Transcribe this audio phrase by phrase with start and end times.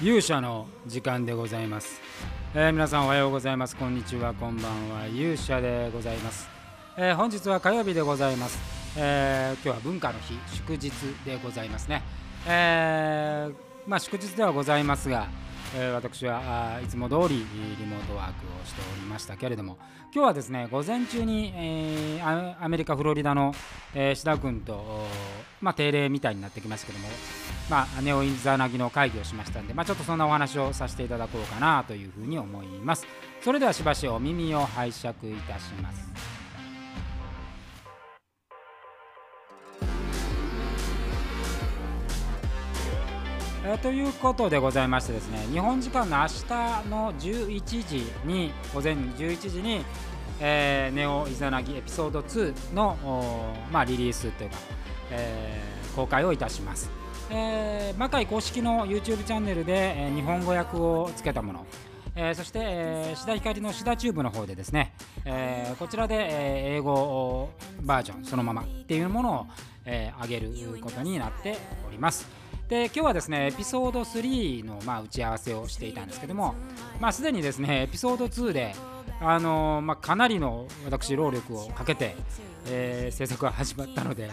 [0.00, 2.00] 勇者の時間でございます、
[2.54, 3.74] えー皆さんおはようございます。
[3.74, 4.32] こんにちは。
[4.32, 5.08] こんばんは。
[5.08, 6.48] 勇者でございます、
[6.96, 8.60] えー本日は火曜日でございます、
[8.96, 10.38] えー今日は文化の日。
[10.54, 10.92] 祝日
[11.24, 12.04] でございますね、
[12.46, 13.54] えー
[13.88, 15.26] まあ祝日ではございますが、
[15.94, 17.44] 私はいつも通り
[17.78, 19.76] リモートワークをしておりましたけれども
[20.14, 23.52] 今日はですね午前中に、えアメリカ・フロリダの、
[23.94, 25.04] え、志田君と、
[25.60, 27.08] まあ、定例みたいになってきましたけども、
[27.68, 33.06] まあ、ネオインザナギの会議をしましたんで、まあ、ちょっとそんなお話をさせていただこうかなというふうに思います。
[33.42, 36.17] それではしばしお耳を拝借いたします。
[43.64, 46.30] えーということでございましてですね日本時間の明日
[46.88, 49.84] の11時に午前11時に、
[50.40, 52.96] えーネオイザナギエピソード2の、
[53.72, 54.56] まあ、リリースというか、
[55.10, 56.90] えー公開をいたします、
[57.28, 61.66] えー、魔界公式の YouTube チャンネルで、えー日本語訳をつけたもの。
[62.14, 64.92] えーそして、えー、志田光の志田チューブの方でですね、
[65.24, 67.50] えーこちらで、え英語
[67.82, 69.46] バージョンそのままっていうものを、
[69.84, 72.37] え上げることになっております。
[72.68, 76.54] で今日はですねエピソード3の、まあ、打ち合わせをしていたんですけども、
[77.00, 78.74] まあ、すでにですねエピソード2で
[79.20, 82.14] あのまあ、かなりの私労力をかけて、
[82.68, 84.30] え制作が始まったので、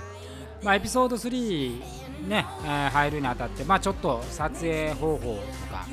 [0.62, 1.80] まあ、エピソード3
[2.28, 5.88] ね、えー入るにあたって、まあ、ちょっと撮影方法とか、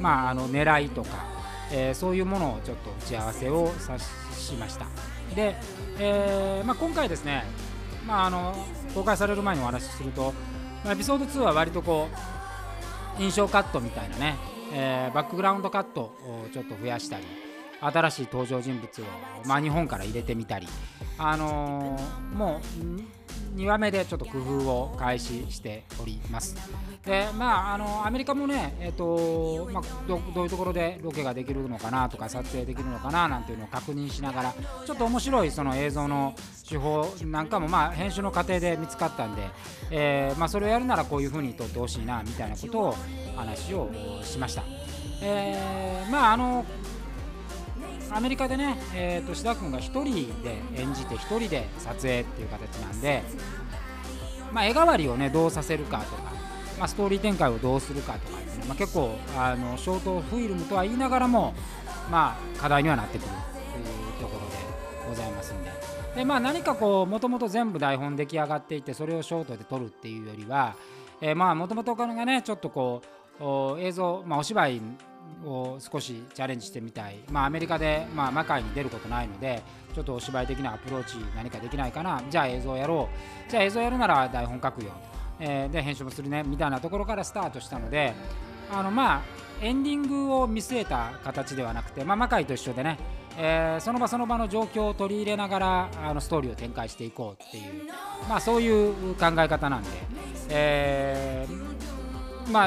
[0.00, 1.26] まあ、あの狙いとか、
[1.70, 4.86] えそういうものをちょっと打ち合わせをさしました。
[5.34, 5.56] で、
[5.98, 7.44] えーまあ、今回ですね、
[8.06, 8.54] まあ、あの
[8.94, 10.32] 公開される前にお話しすると、
[10.84, 12.08] まあ、エピソード2は割とこ
[13.18, 14.36] う印象カットみたいなね、
[14.72, 17.24] えーバックグラウンドカットをちょっと増やしたり
[17.80, 19.04] 新しい登場人物を、
[19.46, 20.68] まあ、日本から入れてみたり、
[21.18, 23.19] あのーもう
[23.54, 26.56] 2話目でちょっと工夫を開始しております。
[27.04, 34.54] でまあ、あのアメリカもね、えーとまあ、どどういうところでロケができるのかなとか撮影できるのかななんていうのを確認しながら
[34.86, 36.34] ちょっと面白いその映像の
[36.68, 39.42] 手法なんかも、まあ、編集の過程で見つかったんで、
[39.90, 42.94] えーまあ、それをやるならこういう風に撮ってほしいなみたいなことを
[43.34, 43.90] 話を
[44.22, 44.62] しました。
[45.22, 46.64] えーまああの
[48.12, 50.04] アメリカでね、えー、と志田君が1人
[50.42, 53.22] で演じて1人で撮影っていう形なんで、
[54.52, 56.22] まあ、絵代わりをねどうさせるかとか、
[56.78, 61.54] まあ、ストーリー展開をどうするかとかですね、まあ、結構あのショートフィルムとは言いながらも、
[62.10, 65.70] まあ、課題にはなってくるというところでございますんで。
[66.16, 70.74] で、まあ、何かこうもともと全部台本出来上がっていてそれをショートで撮るっていうよりは
[71.54, 73.02] もともとお金がねちょっとこ
[73.76, 74.82] う映像、まあ、お芝居
[75.44, 79.62] を少しチャレンジしてみたい、まあ、アメリカで、まあ、魔界に出ることないので
[79.94, 82.22] ちょっとお芝居的なアプローチ何かできないかな。
[82.30, 83.08] じゃあ映像やろ
[83.48, 83.50] う。
[83.50, 84.92] じゃあ映像やるなら台本書くよ、
[85.40, 86.42] えーで編集もするね。
[86.44, 88.14] みたいなところからスタートしたので
[88.72, 89.20] あのまあ
[89.62, 92.98] エンディングを見据えた形ではなくて、まあ、魔界と一緒でね、
[93.36, 97.88] えーその場その場の状況を取り入れながらあのストーリーを展開していこうっていう、
[98.28, 99.88] まあ、そういう考え方なんで、
[100.50, 102.66] えーま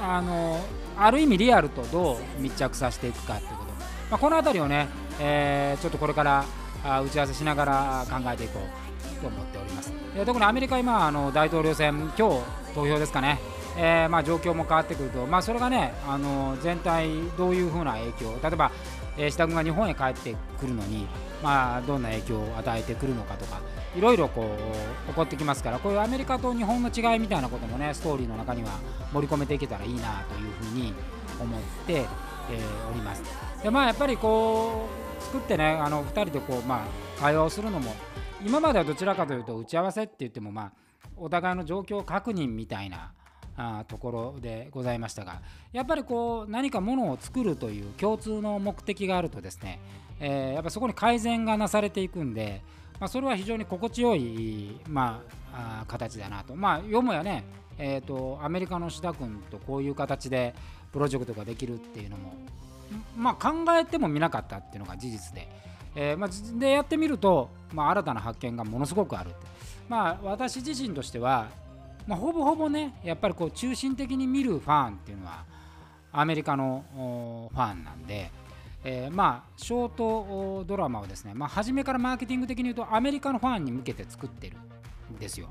[0.00, 0.60] ああの
[0.96, 3.70] ある意味リアルとどう密着させていくかっていうこと、
[4.10, 4.88] まあ、この辺りをね、
[5.20, 6.44] えーちょっとこれから
[6.84, 13.38] あ打ち合わせしながら考えていこうと思っております、えー特にアメリカ今あの大統領選今日投票ですかね、
[13.76, 18.70] えーまあ、状況も変わってくると、まあ、それがねあの全体どういうふうな影響例えば、
[19.16, 21.06] えー、志田君が日本へ帰ってくるのに、
[21.42, 23.60] まあ、どんな影響を与えてくるのかとか
[23.96, 24.42] いろいろこ
[25.06, 28.70] う起こってきますからこういうアメリカと日本の違いみたいなこともねストーリーの中には
[29.12, 30.92] 盛り込めていけたらいいなというふうに
[31.40, 33.22] 思って、えーおります。
[33.62, 34.88] でまあやっぱりこ
[35.20, 37.94] う作ってねあの2人でこう、まあ、会話をするのも
[38.44, 40.72] 今まではどちらかというと打ち合わせって言ってもまあ
[41.16, 43.12] お互いの状況確認みたいな
[43.56, 45.40] あところでございましたが
[45.72, 49.80] やっぱりこう何かものを作るという共通の目的があるとですね、
[50.20, 52.62] えーやっぱそこに改善がなされていくんで、
[53.00, 55.22] まあ、それは非常に心地よい、ま
[55.52, 56.54] あ、あ形だなと。
[56.56, 57.44] まあ、よもやね、
[57.78, 60.54] えー、とアメリカの志田君とこういう形で
[60.92, 62.32] プロジェクトができるっていうのも、
[63.16, 65.48] まあ、考えてもみなかったっていうのが事実で。
[65.98, 69.38] えーまあ、でやってみると、まあ、新たな発見がものすごくあるって、
[69.88, 71.48] まあ、私自身としては、
[72.06, 75.44] まあ、ほぼほぼねやっぱりこう中心的に見るファンっていうのは
[76.12, 76.84] アメリカの
[77.52, 78.30] ファンなんで、
[78.84, 84.56] えーまあショートドラマをですね、まあ、初めからマーケティング的に言うとアメリカのファンに向けて作ってる
[85.12, 85.48] んですよ。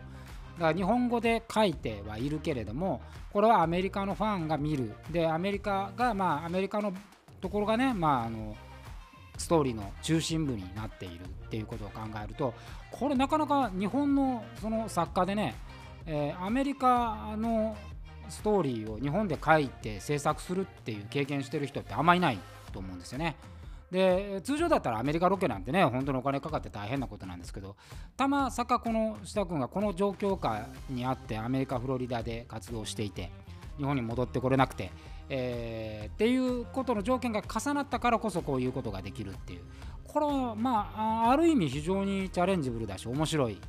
[0.55, 3.01] だから日本語で書いてはいるけれども
[3.33, 4.93] これはアメリカのファンが見る。
[5.11, 6.93] でアメリカがまあアメリカの
[7.41, 8.55] ところがねまああの
[9.37, 12.53] ストーリーの中心部になっているっていうことを考えると
[12.89, 15.55] これなかなか日本のその作家でね、
[16.05, 17.75] えーアメリカの
[18.29, 22.39] ストーリーを日本で書いて制作するっていう経験してる人ってあんまいない
[22.71, 23.35] と思うんですよね。
[23.91, 27.75] で通常だったらアメリカロケなんてね本当にお金かかって大変なことなんですけど
[28.17, 33.31] たまさかこの志田君がこの状況下にあってアメリカフロリダで活動していて
[33.77, 34.91] 日本に戻ってこれなくて、
[35.29, 39.61] えー、っていうことの条件が重なったからこそこういうことができるっていう
[40.03, 40.91] これはま
[41.27, 43.59] あある意味非常にチャレンジブルだし面白い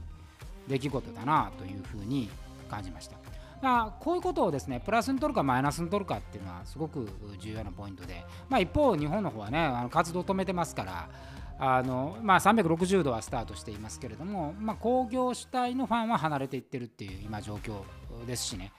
[0.69, 2.29] 出来事だなというふうに
[2.69, 3.17] 感じました。
[3.63, 7.09] まあ、こういうことをですねプラスに取るかマイナスに取るかっていうのはすごく
[7.39, 11.09] 重要なポイントで、まあ、一方、日本の方はねあの活動を止めてますから
[11.59, 17.81] あの、まあ、360度はスタートしていますけれども、まあ、工業主体のファンは離れていってるっていう今状況
[18.27, 18.73] ですしね。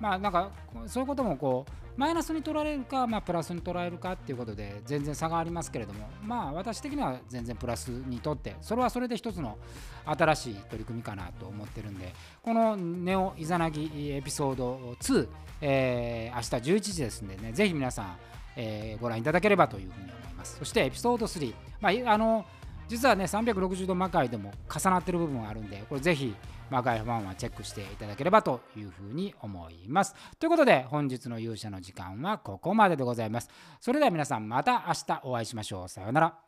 [0.00, 0.50] まあなんか
[0.86, 9.56] そういうこともこうマイナスに取られるか、まあ、プラスに捉えるかっていうことで全然差がありますけれどもまあ私的には全然プラスにとってそれはそれで一つの
[10.04, 12.12] 新しい取り組みかなと思ってるんで
[12.42, 15.28] このネオイザナギエピソード2、
[15.60, 18.16] えー、明日11時ですんでねぜひ皆さん、
[18.56, 20.58] えー、ご覧いただければというふうに思います。
[20.58, 22.44] そしてエピソード3、まあ、あの
[22.88, 26.34] 実はね360度魔界でも重なってる部分があるんでこれぜひ
[26.70, 30.14] 魔界ファンはチェックしていただければというふうに思います。
[30.38, 33.50] ということで本日の勇者の時間はここまででございます。
[33.80, 35.88] それでは皆さんまた明日お会いしましょう。
[35.88, 36.43] さようなら。